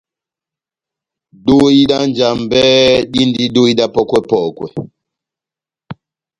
[1.45, 2.63] Dohi dá Njambɛ
[3.11, 4.67] díndi dóhi dá pɔ́kwɛ-pɔkwɛ.